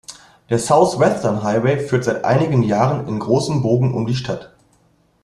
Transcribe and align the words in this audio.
Der 0.49 0.57
South 0.57 0.97
Western 0.97 1.43
Highway 1.43 1.77
führt 1.79 2.05
seit 2.05 2.25
einigen 2.25 2.63
Jahren 2.63 3.07
in 3.07 3.19
großem 3.19 3.61
Bogen 3.61 3.93
um 3.93 4.07
die 4.07 4.15
Stadt. 4.15 4.51